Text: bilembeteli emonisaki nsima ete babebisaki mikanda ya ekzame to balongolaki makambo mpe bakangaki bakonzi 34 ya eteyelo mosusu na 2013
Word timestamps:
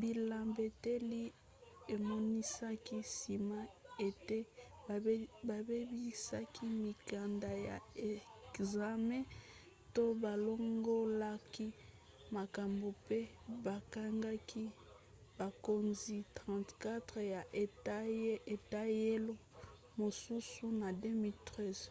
bilembeteli 0.00 1.22
emonisaki 1.94 2.96
nsima 3.06 3.60
ete 4.06 4.38
babebisaki 5.48 6.64
mikanda 6.84 7.50
ya 7.68 7.76
ekzame 8.10 9.18
to 9.94 10.04
balongolaki 10.22 11.66
makambo 12.36 12.86
mpe 13.00 13.18
bakangaki 13.66 14.64
bakonzi 15.38 16.16
34 16.36 17.32
ya 17.34 17.40
eteyelo 18.54 19.34
mosusu 20.00 20.64
na 20.80 20.88
2013 21.02 21.90